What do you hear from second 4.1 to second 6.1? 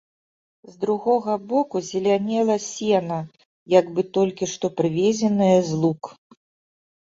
толькі што прывезенае з лук.